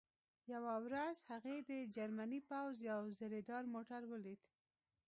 [0.53, 4.41] یوه ورځ هغې د جرمني پوځ یو زرهدار موټر ولید